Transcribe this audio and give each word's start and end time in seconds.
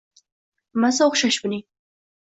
Nimasi 0.79 1.03
o'xshash 1.07 1.41
buning?! 1.45 1.65